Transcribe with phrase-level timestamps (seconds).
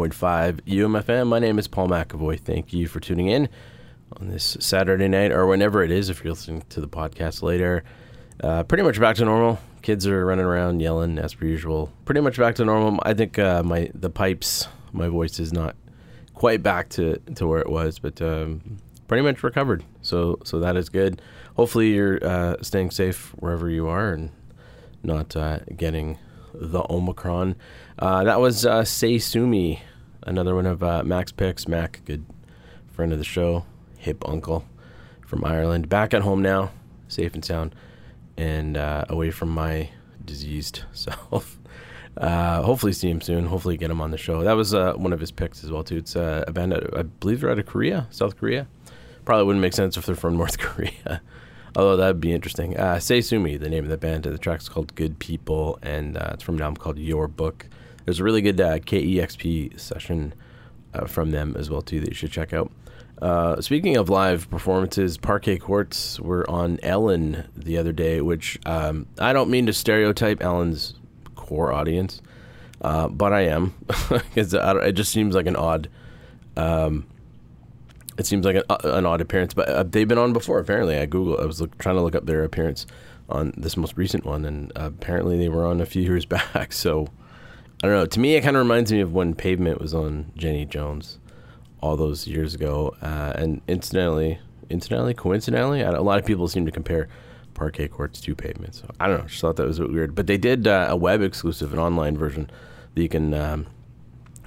[0.00, 1.26] 101.5 UMFM.
[1.26, 2.40] My name is Paul McAvoy.
[2.40, 3.50] Thank you for tuning in
[4.18, 7.84] on this Saturday night or whenever it is if you're listening to the podcast later.
[8.42, 9.58] Uh, pretty much back to normal.
[9.82, 11.92] Kids are running around yelling as per usual.
[12.06, 12.98] Pretty much back to normal.
[13.02, 15.76] I think uh, my the pipes, my voice is not
[16.32, 19.84] quite back to, to where it was, but um, pretty much recovered.
[20.00, 21.20] So so that is good.
[21.56, 24.30] Hopefully you're uh, staying safe wherever you are and
[25.02, 26.16] not uh, getting
[26.54, 27.56] the Omicron.
[27.98, 29.82] Uh, that was uh, Say Sue Me,
[30.22, 31.02] another one of uh,
[31.36, 31.68] picks.
[31.68, 32.24] Mac, good
[32.88, 33.64] friend of the show,
[33.98, 34.64] hip uncle
[35.26, 35.88] from Ireland.
[35.88, 36.70] Back at home now,
[37.08, 37.74] safe and sound,
[38.36, 39.90] and uh, away from my
[40.24, 41.58] diseased self.
[42.16, 43.46] Uh, hopefully see him soon.
[43.46, 44.42] Hopefully get him on the show.
[44.42, 45.96] That was uh, one of his picks as well too.
[45.96, 48.66] It's a band, I believe they're out of Korea, South Korea.
[49.24, 51.22] Probably wouldn't make sense if they're from North Korea.
[51.76, 52.76] Although that'd be interesting.
[52.76, 54.24] Uh, Say Sue Me, the name of the band.
[54.24, 57.68] The track's called Good People, and uh, it's from an album called Your Book.
[58.04, 60.34] There's a really good uh, KEXP session
[60.94, 62.70] uh, from them as well too that you should check out.
[63.20, 69.06] Uh, speaking of live performances, Parquet Courts were on Ellen the other day, which um,
[69.18, 70.94] I don't mean to stereotype Ellen's
[71.34, 72.22] core audience,
[72.80, 73.74] uh, but I am
[74.08, 75.90] because it just seems like an odd.
[76.56, 77.06] Um,
[78.16, 80.58] it seems like an, an odd appearance, but uh, they've been on before.
[80.58, 81.38] Apparently, I Google.
[81.40, 82.86] I was look, trying to look up their appearance
[83.28, 86.72] on this most recent one, and uh, apparently they were on a few years back.
[86.72, 87.08] So
[87.82, 88.06] I don't know.
[88.06, 91.18] To me, it kind of reminds me of when Pavement was on Jenny Jones
[91.80, 92.94] all those years ago.
[93.00, 94.38] Uh, and incidentally,
[94.68, 97.08] incidentally, coincidentally, a lot of people seem to compare
[97.54, 98.74] parquet courts to pavement.
[98.74, 99.26] So I don't know.
[99.26, 100.14] Just thought that was a bit weird.
[100.14, 102.50] But they did uh, a web exclusive, an online version
[102.94, 103.66] that you can um,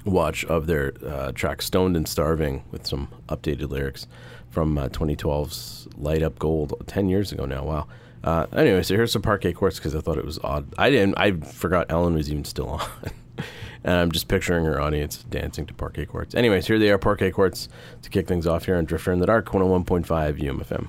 [0.04, 4.06] watch of their uh, track "Stoned and Starving" with some updated lyrics
[4.50, 7.64] from uh, 2012's "Light Up Gold" ten years ago now.
[7.64, 7.86] Wow.
[8.22, 10.72] Uh, anyway, so here's some parquet courts because I thought it was odd.
[10.78, 11.14] I didn't.
[11.16, 12.88] I forgot Ellen was even still on.
[13.84, 16.34] And I'm just picturing her audience dancing to parquet courts.
[16.34, 17.68] Anyways, here they are, parquet courts,
[18.02, 20.06] to kick things off here on Drifter in the Dark, 101.5
[20.40, 20.88] UMFM.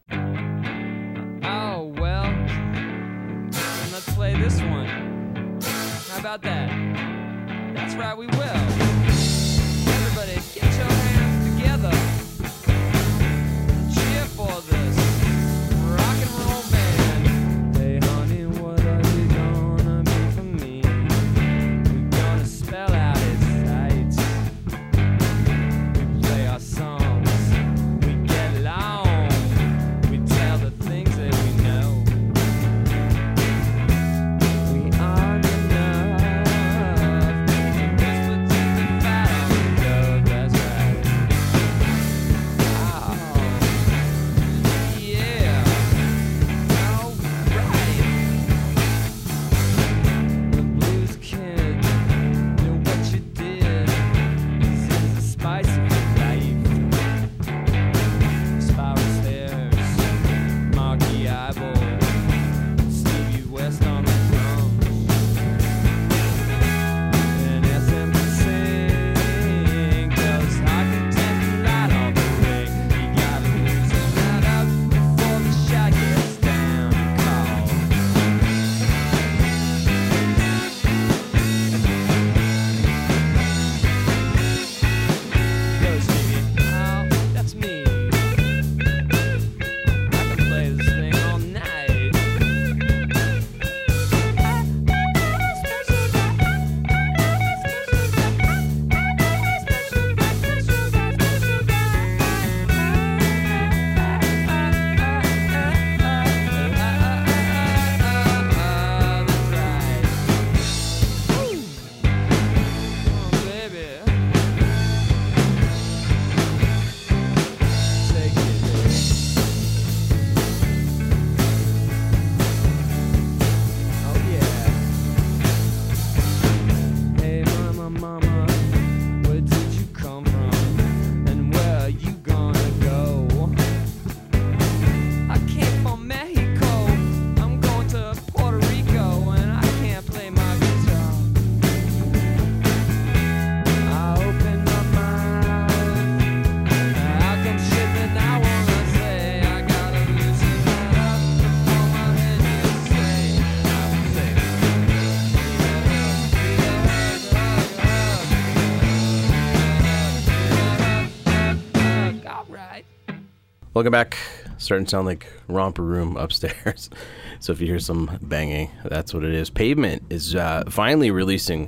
[163.81, 164.15] Welcome back.
[164.59, 166.91] Starting to sound like romper room upstairs.
[167.39, 169.49] so if you hear some banging, that's what it is.
[169.49, 171.67] Pavement is uh, finally releasing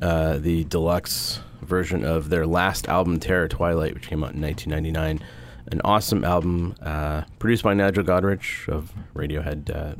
[0.00, 5.28] uh, the deluxe version of their last album, Terror Twilight, which came out in 1999.
[5.70, 9.96] An awesome album uh, produced by Nigel Godrich of Radiohead uh,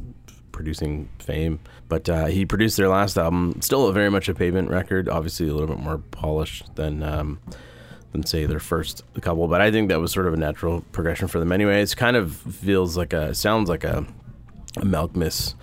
[0.52, 1.60] producing fame.
[1.90, 5.52] But uh, he produced their last album, still very much a pavement record, obviously a
[5.52, 7.38] little bit more polished than um,
[8.12, 9.46] than say their first couple.
[9.48, 11.82] But I think that was sort of a natural progression for them anyway.
[11.82, 14.06] It's kind of feels like a sounds like a,
[14.76, 15.54] a Malkmus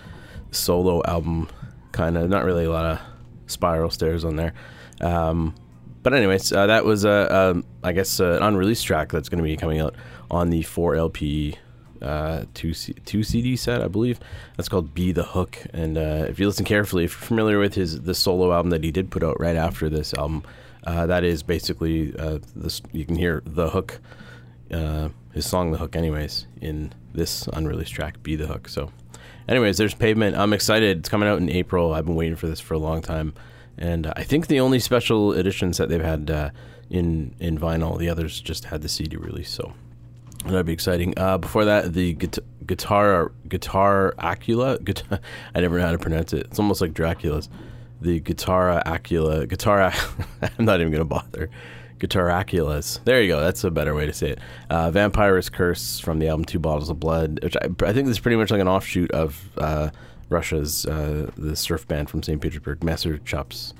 [0.50, 1.48] solo album,
[1.92, 3.00] kind of not really a lot of
[3.46, 4.54] spiral stairs on there.
[5.00, 5.54] Um,
[6.02, 9.44] but anyways, uh, that was a, a I guess an unreleased track that's going to
[9.44, 9.94] be coming out
[10.30, 11.56] on the 4LP
[12.02, 14.20] uh, two C- two CD set, I believe.
[14.56, 17.74] That's called "Be the Hook." And uh, if you listen carefully, if you're familiar with
[17.74, 20.44] his the solo album that he did put out right after this album,
[20.84, 22.80] uh, that is basically uh, this.
[22.92, 24.00] You can hear the hook,
[24.72, 28.90] uh, his song "The Hook," anyways, in this unreleased track, "Be the Hook." So,
[29.48, 30.36] anyways, there's Pavement.
[30.36, 30.98] I'm excited.
[30.98, 31.92] It's coming out in April.
[31.92, 33.34] I've been waiting for this for a long time,
[33.76, 36.50] and I think the only special editions that they've had uh,
[36.90, 39.50] in in vinyl, the others just had the CD release.
[39.50, 39.72] So.
[40.44, 41.14] That'd be exciting.
[41.16, 44.82] Uh, before that, the guitar, guitar, guitar Acula.
[44.82, 45.18] Guitar,
[45.54, 46.46] I never know how to pronounce it.
[46.46, 47.48] It's almost like Dracula's.
[48.00, 49.48] The Guitarra Acula.
[49.48, 49.92] Guitar.
[50.58, 51.50] I'm not even gonna bother.
[51.98, 53.02] Guitar Aculas.
[53.04, 53.40] There you go.
[53.40, 54.38] That's a better way to say it.
[54.70, 58.18] Uh, Vampirus Curse from the album Two Bottles of Blood, which I, I think is
[58.18, 59.90] pretty much like an offshoot of uh,
[60.28, 62.40] Russia's uh, the surf band from St.
[62.40, 63.72] Petersburg, Messer Chups.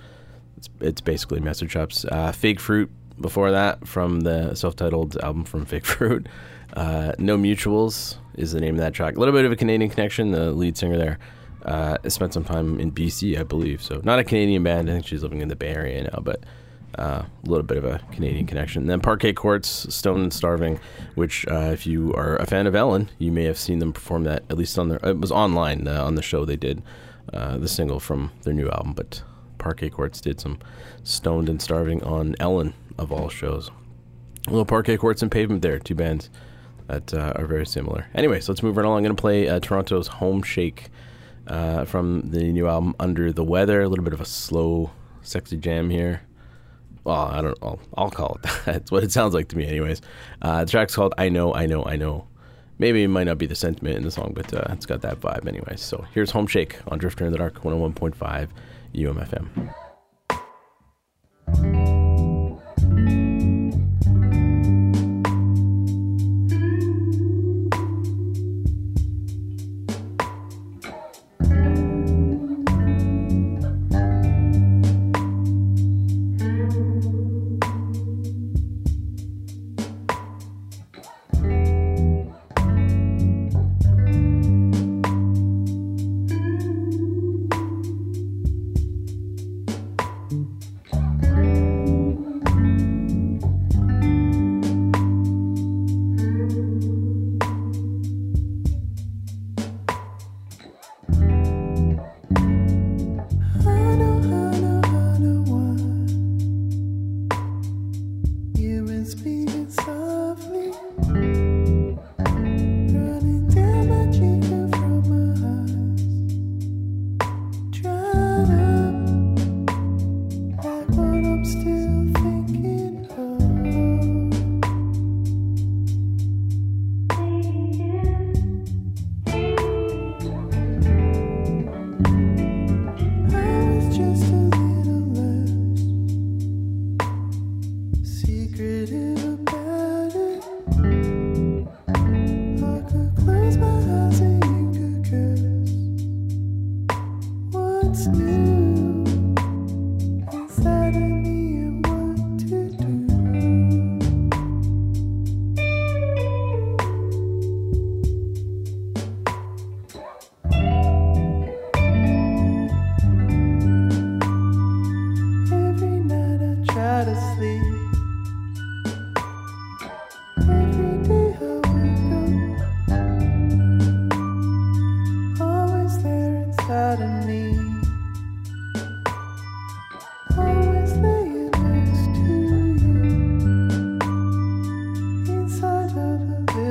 [0.56, 2.10] It's, it's basically Messer Chups.
[2.10, 6.26] Uh, Fake Fruit before that from the self-titled album from Fake Fruit.
[6.74, 9.16] Uh, no Mutuals is the name of that track.
[9.16, 10.32] A little bit of a Canadian connection.
[10.32, 11.18] The lead singer there
[11.64, 13.82] uh, spent some time in BC, I believe.
[13.82, 14.88] So not a Canadian band.
[14.88, 16.44] I think she's living in the Bay Area now, but
[16.98, 18.82] uh, a little bit of a Canadian connection.
[18.82, 20.80] And then Parquet Courts, Stone and Starving,
[21.14, 24.24] which uh, if you are a fan of Ellen, you may have seen them perform
[24.24, 24.98] that at least on their.
[25.02, 26.82] It was online uh, on the show they did
[27.32, 29.22] uh, the single from their new album, but
[29.58, 30.58] Parquet Courts did some
[31.02, 33.70] Stoned and Starving on Ellen of all shows.
[34.46, 36.30] A little Parquet Courts and Pavement there, two bands
[36.86, 38.06] that uh, are very similar.
[38.14, 38.98] Anyway, so let's move right along.
[38.98, 40.88] I'm going to play Toronto's Home Shake
[41.48, 43.82] uh, from the new album Under the Weather.
[43.82, 44.90] A little bit of a slow,
[45.22, 46.22] sexy jam here.
[47.04, 47.58] Well, I don't.
[47.62, 48.64] I'll, I'll call it that.
[48.64, 50.00] That's what it sounds like to me, anyways.
[50.42, 52.26] Uh, the track's called "I Know, I Know, I Know."
[52.80, 55.18] Maybe it might not be the sentiment in the song, but uh, it's got that
[55.20, 55.80] vibe, anyways.
[55.80, 58.48] So here's "Home Shake" on Drifter in the Dark, 101.5
[58.94, 59.74] UMFM.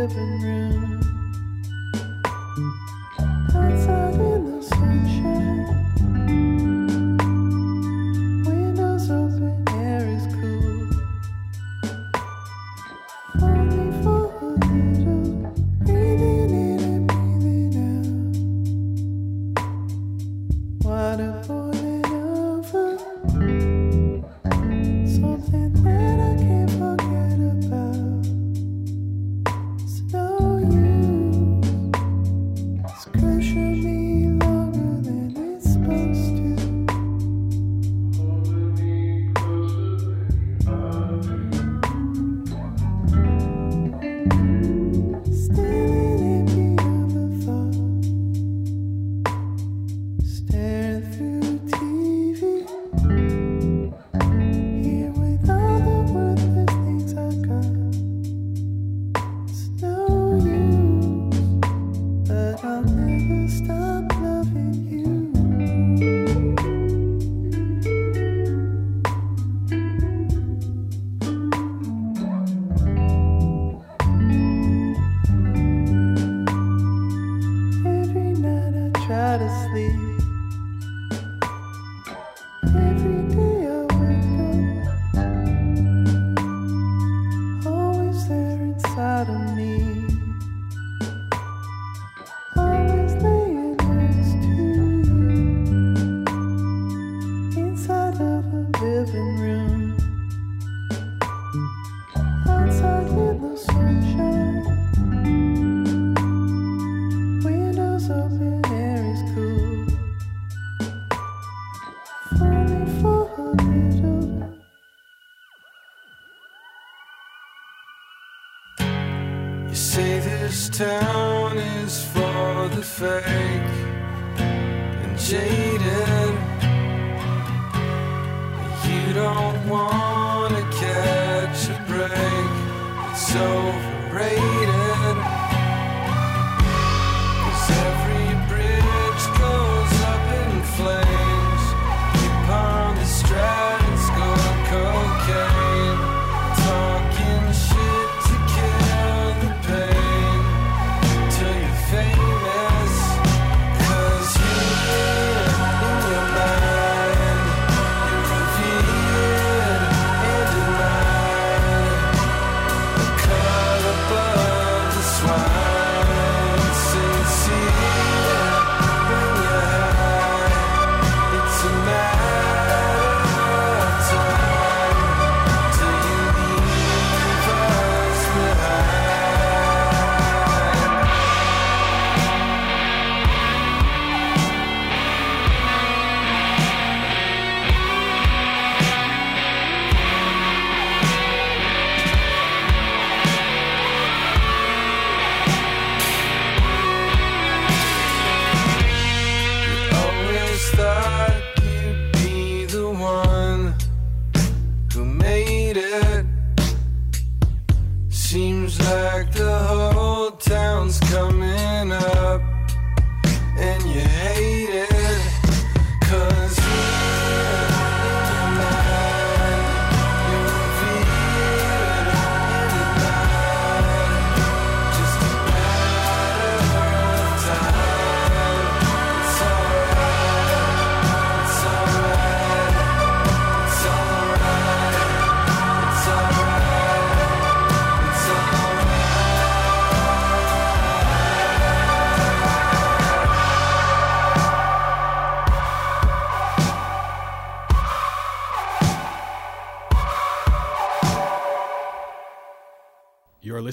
[0.09, 0.46] The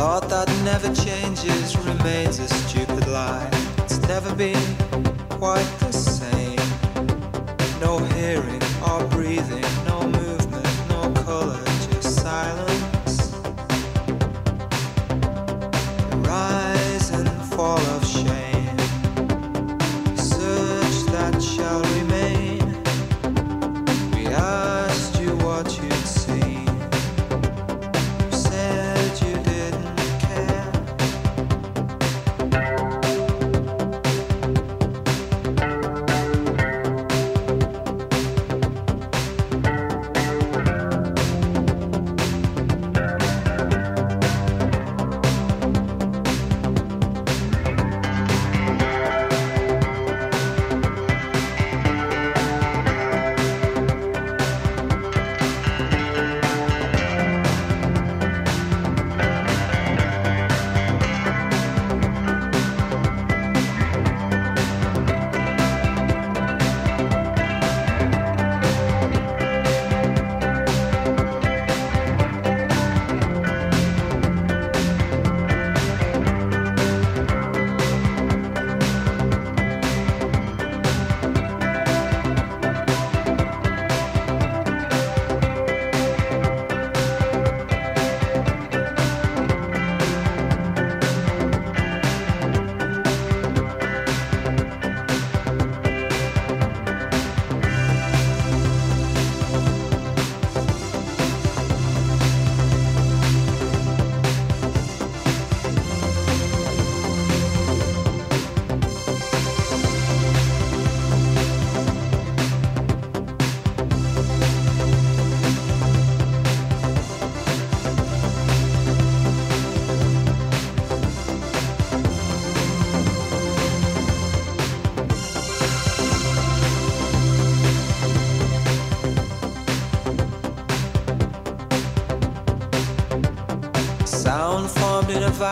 [0.00, 3.46] thought that never changes remains a stupid lie.
[3.84, 4.74] It's never been
[5.28, 6.56] quite the same.
[7.82, 8.59] No hearing.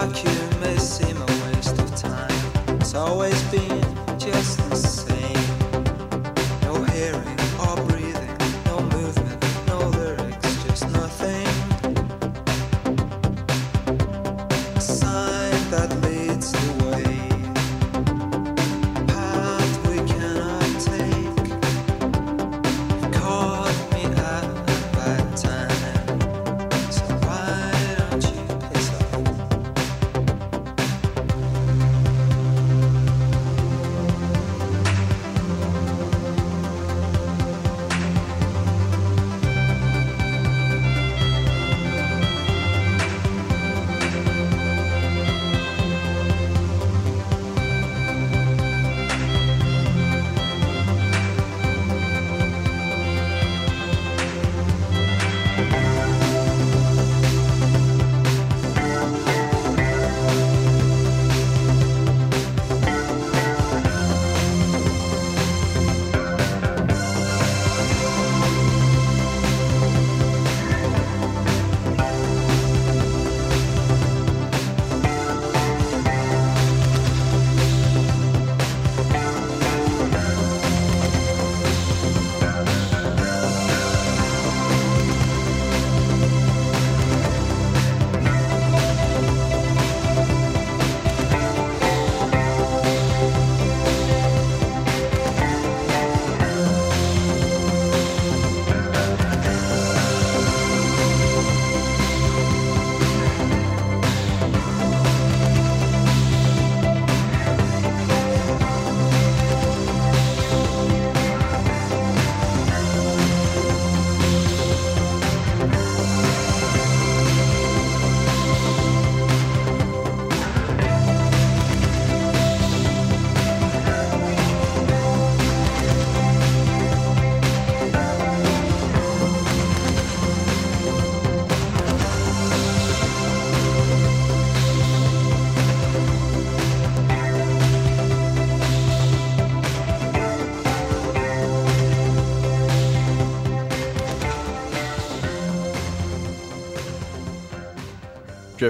[0.01, 0.48] Vacuum may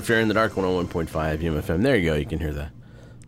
[0.09, 1.83] Drifter in the Dark 101.5 UMFM.
[1.83, 2.17] There you go.
[2.17, 2.71] You can hear the,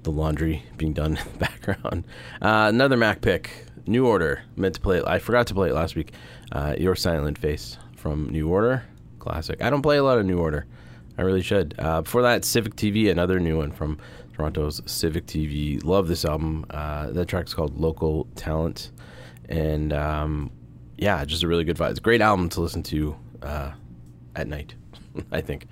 [0.03, 2.07] the laundry being done in the background.
[2.41, 3.67] Uh, another Mac pick.
[3.87, 4.45] New Order.
[4.57, 5.05] Meant to play it.
[5.07, 6.15] I forgot to play it last week.
[6.53, 8.85] Uh, Your Silent Face from New Order.
[9.19, 9.63] Classic.
[9.63, 10.65] I don't play a lot of New Order.
[11.19, 11.75] I really should.
[11.79, 13.99] Uh, before that, Civic TV, another new one from
[14.33, 15.85] Toronto's Civic TV.
[15.85, 16.65] Love this album.
[16.71, 18.91] Uh, that track's called Local Talent.
[19.51, 20.51] And um,
[20.97, 21.91] yeah, just a really good vibe.
[21.91, 23.73] It's a great album to listen to uh,
[24.35, 24.73] at night,
[25.31, 25.67] I think.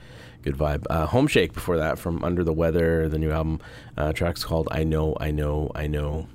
[0.49, 0.87] Good vibe.
[0.89, 3.61] Uh, Homeshake before that from Under the Weather, the new album.
[3.99, 6.27] Uh, track's called I Know, I Know, I Know.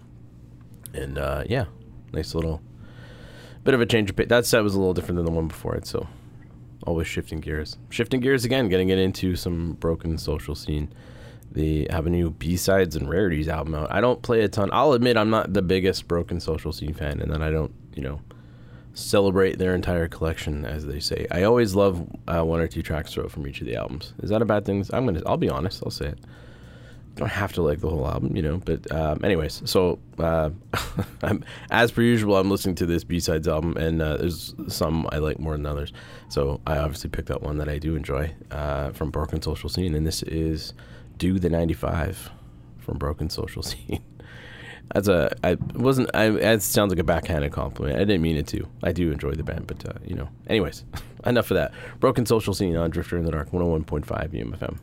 [0.93, 1.65] And uh, yeah,
[2.11, 2.61] nice little
[3.63, 4.27] bit of a change of pace.
[4.27, 6.07] That set was a little different than the one before it, so
[6.85, 7.79] always shifting gears.
[7.89, 10.93] Shifting gears again, getting it into some broken social scene.
[11.51, 13.91] They have a new B sides and rarities album out.
[13.91, 14.69] I don't play a ton.
[14.71, 18.03] I'll admit I'm not the biggest broken social scene fan, and then I don't, you
[18.03, 18.21] know,
[18.93, 21.27] celebrate their entire collection, as they say.
[21.31, 24.13] I always love uh, one or two tracks throughout from each of the albums.
[24.21, 24.85] Is that a bad thing?
[24.93, 25.21] I'm gonna.
[25.25, 25.81] I'll be honest.
[25.83, 26.19] I'll say it.
[27.15, 28.57] Don't have to like the whole album, you know.
[28.57, 30.49] But um, anyways, so uh,
[31.71, 35.17] as per usual, I'm listening to this B sides album, and uh, there's some I
[35.17, 35.93] like more than others.
[36.29, 39.95] So I obviously picked out one that I do enjoy uh, from Broken Social Scene,
[39.95, 40.73] and this is
[41.17, 42.31] "Do the '95"
[42.79, 44.03] from Broken Social Scene.
[44.93, 45.35] That's a.
[45.43, 46.09] I wasn't.
[46.13, 46.29] I.
[46.29, 47.97] That sounds like a backhanded compliment.
[47.97, 48.67] I didn't mean it to.
[48.83, 50.29] I do enjoy the band, but uh, you know.
[50.47, 50.83] Anyways,
[51.25, 51.71] enough of that.
[51.99, 54.77] Broken social scene on Drifter in the Dark, 101.5 UMFM.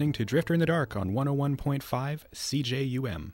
[0.00, 3.32] listening to Drifter in the Dark on 101.5 CJUM.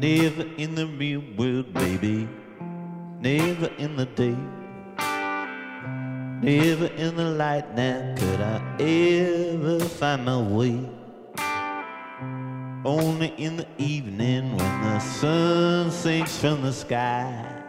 [0.00, 2.28] Never in the real world, baby.
[3.20, 4.36] Never in the day.
[6.42, 10.90] Never in the light now could I ever find my way.
[12.84, 17.59] Only in the evening when the sun sinks from the sky.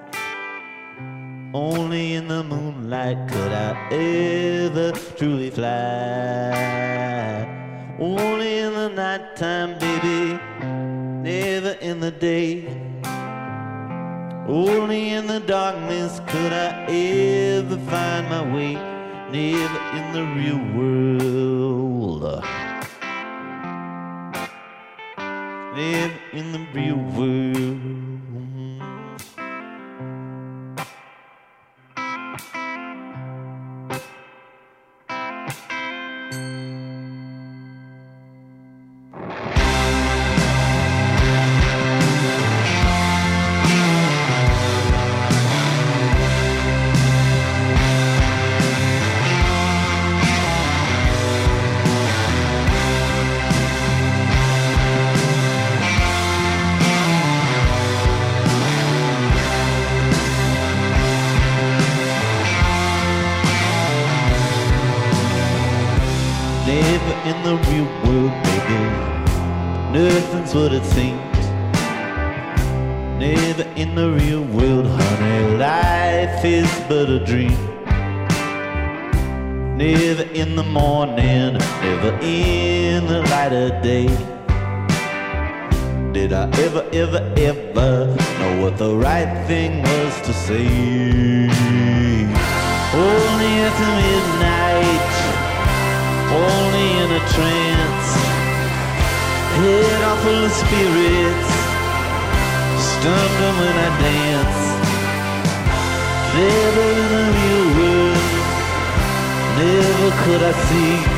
[1.53, 6.47] Only in the moonlight could I ever truly fly.
[7.99, 10.39] Only in the nighttime, baby,
[11.29, 12.67] never in the day.
[14.47, 18.75] Only in the darkness could I ever find my way,
[19.29, 22.23] never in the real world.
[25.75, 27.90] Never in the real world.
[83.45, 84.07] In the light of day.
[86.13, 88.07] Did I ever, ever, ever
[88.39, 90.67] know what the right thing was to say?
[92.93, 95.11] Only after midnight
[96.31, 98.09] only in a trance.
[99.57, 101.49] Head off full of spirits,
[102.89, 104.59] stumbling when I dance.
[106.35, 108.23] Never in the real world,
[109.59, 111.10] never could I see.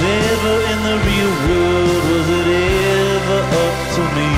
[0.00, 4.28] Never in the real world was it ever up to me.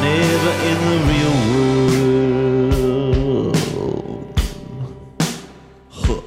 [0.00, 2.34] Never in the real world.
[5.90, 6.20] Huh.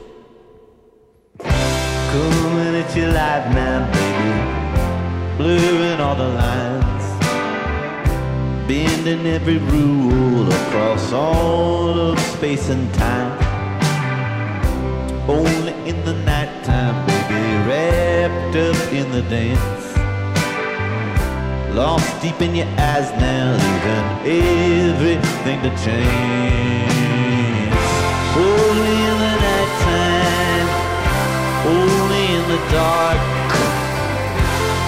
[2.12, 4.32] Coming at you live now, baby.
[5.38, 7.06] Blurring all the lines.
[8.68, 13.34] Bending every rule across all of space and time.
[15.28, 17.06] Only in the nighttime,
[18.98, 19.86] in the dance.
[21.76, 24.08] Lost deep in your eyes now, leaving
[24.90, 27.74] everything to change.
[28.36, 30.70] Only in the nighttime.
[31.68, 33.20] Only in the dark,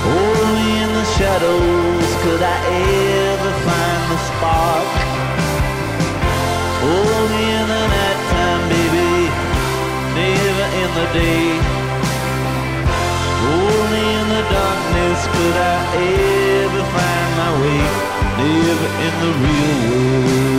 [0.05, 2.57] only in the shadows could I
[3.27, 4.89] ever find the spark.
[6.81, 9.11] Only in the nighttime, baby,
[10.15, 11.78] never in the day.
[13.55, 15.79] Only in the darkness could I
[16.61, 17.83] ever find my way.
[18.39, 20.49] Never in the real world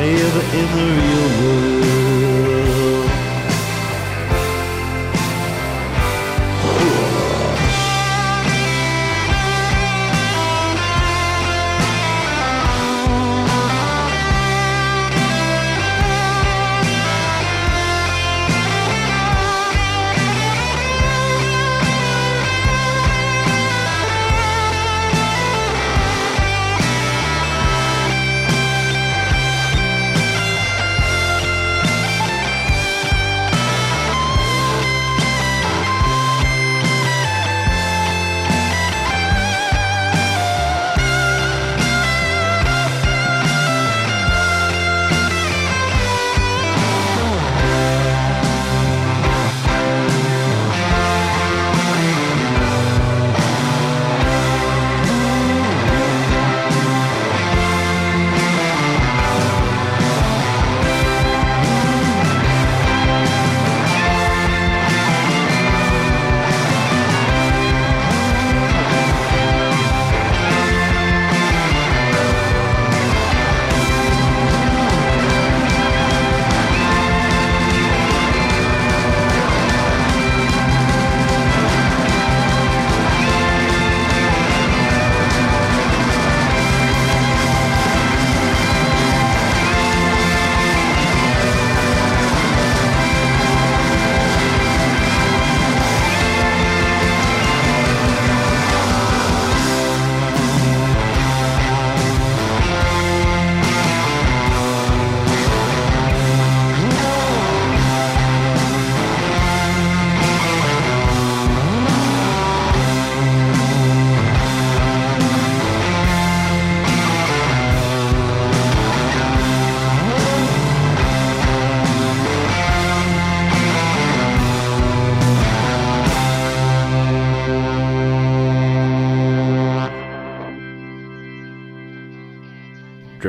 [0.00, 1.79] never in the real world.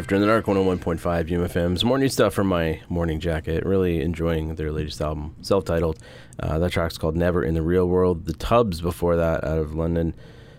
[0.01, 1.77] Drifter in the Dark 101.5 UMFM.
[1.77, 3.63] Some more new stuff from my morning jacket.
[3.63, 5.99] Really enjoying their latest album, self titled.
[6.39, 8.25] Uh, that track's called Never in the Real World.
[8.25, 10.15] The Tubs before that, out of London.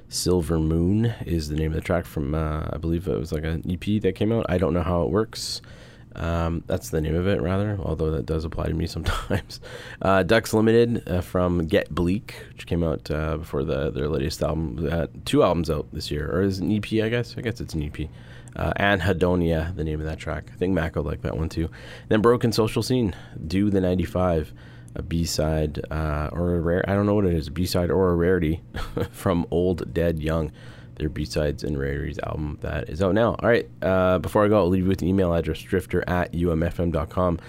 [0.08, 3.42] Silver Moon is the name of the track from, uh, I believe it was like
[3.42, 4.46] an EP that came out.
[4.48, 5.60] I don't know how it works.
[6.14, 9.60] Um, that's the name of it, rather, although that does apply to me sometimes.
[10.00, 14.40] Uh, Ducks Limited uh, from Get Bleak, which came out uh, before the, their latest
[14.40, 14.88] album.
[14.88, 17.34] Uh, two albums out this year, or is it an EP, I guess?
[17.36, 18.08] I guess it's an EP.
[18.54, 20.50] Uh, and Hedonia, the name of that track.
[20.52, 21.70] I think Mac will like that one too.
[22.08, 23.14] Then Broken Social Scene,
[23.46, 24.52] Do the 95,
[24.94, 27.90] a B side uh, or a rare, I don't know what it is, B side
[27.90, 28.60] or a rarity
[29.10, 30.52] from Old Dead Young
[30.96, 33.34] their B-Sides and Rarities album that is out now.
[33.34, 36.32] All right, uh, before I go, I'll leave you with the email address, drifter at
[36.32, 37.40] umfm.com.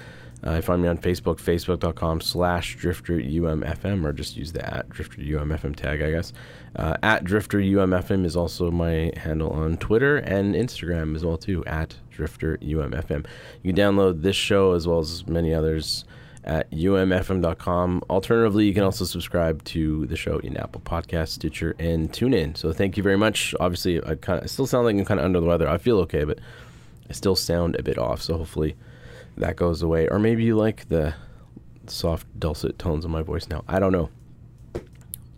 [0.43, 5.21] Uh, find me on Facebook, facebook.com slash drifter umfm, or just use the at drifter
[5.21, 6.33] umfm tag, I guess.
[6.75, 11.63] Uh, at drifter umfm is also my handle on Twitter and Instagram as well, too,
[11.65, 13.25] at drifter umfm.
[13.61, 16.05] You can download this show as well as many others
[16.43, 18.03] at umfm.com.
[18.09, 22.57] Alternatively, you can also subscribe to the show in Apple Podcasts, Stitcher, and TuneIn.
[22.57, 23.55] So thank you very much.
[23.59, 25.69] Obviously, I kind of I still sound like I'm kind of under the weather.
[25.69, 26.39] I feel okay, but
[27.09, 28.21] I still sound a bit off.
[28.21, 28.75] So hopefully
[29.37, 30.07] that goes away.
[30.07, 31.13] Or maybe you like the
[31.87, 33.63] soft, dulcet tones of my voice now.
[33.67, 34.09] I don't know.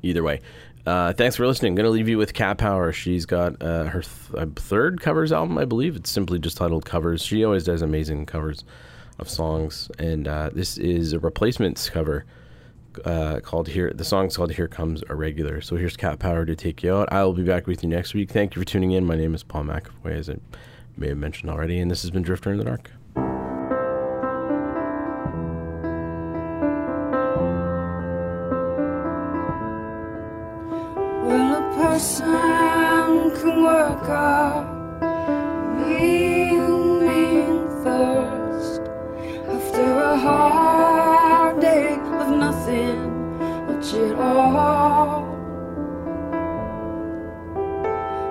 [0.01, 0.41] Either way.
[0.85, 1.71] Uh, thanks for listening.
[1.71, 2.91] I'm going to leave you with Cat Power.
[2.91, 5.95] She's got uh, her th- uh, third covers album, I believe.
[5.95, 7.23] It's simply just titled Covers.
[7.23, 8.63] She always does amazing covers
[9.17, 12.25] of songs, and uh, this is a replacements cover
[13.03, 16.55] uh, called "Here." The song's called "Here Comes a Regular." So here's Cat Power to
[16.55, 17.11] take you out.
[17.11, 18.29] I will be back with you next week.
[18.29, 19.05] Thank you for tuning in.
[19.05, 20.35] My name is Paul McAvoy, as I
[20.97, 22.91] may have mentioned already, and this has been Drifter in the Dark.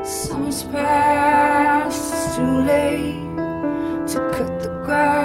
[0.04, 3.36] Summer's past, it's too late
[4.08, 5.23] to cut the grass.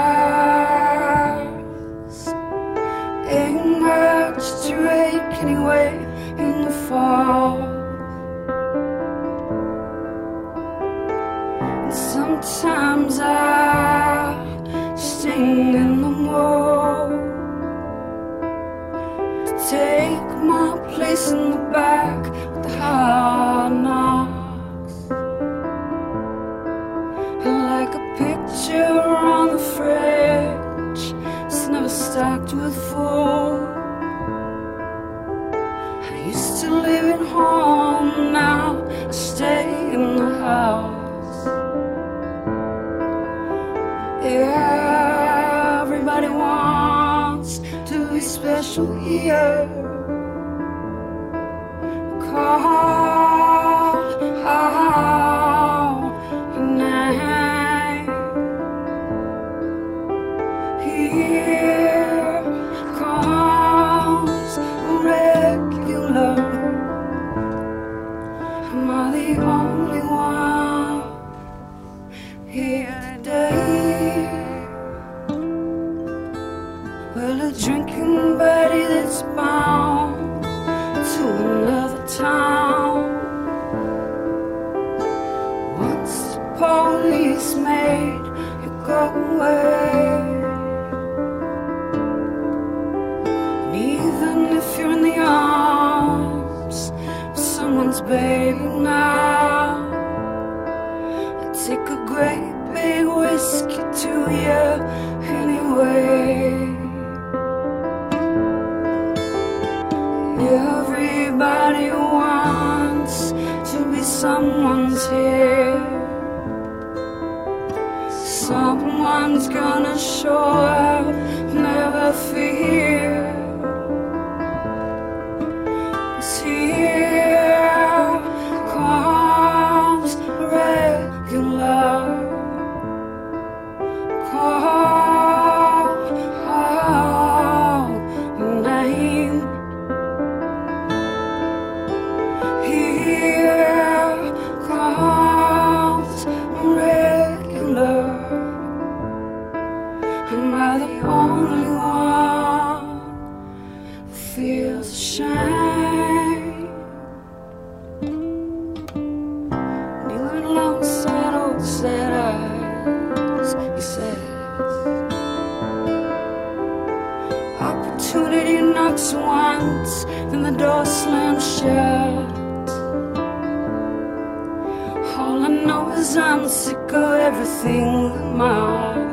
[176.30, 179.04] I'm sick of everything that my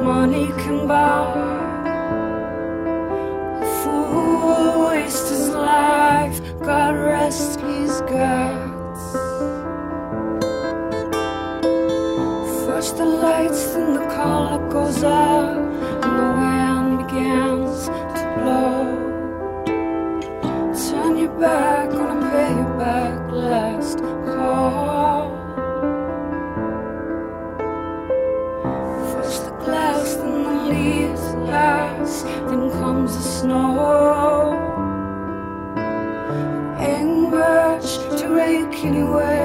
[0.00, 1.26] money can buy.
[3.82, 9.04] Fool waste his life, God rest his guts.
[12.64, 15.58] First the lights, then the color goes out,
[16.04, 17.88] and the wind begins
[18.18, 18.82] to blow.
[20.86, 21.81] Turn your back,
[32.92, 34.58] comes the snow.
[37.30, 39.41] Much to rake anyway.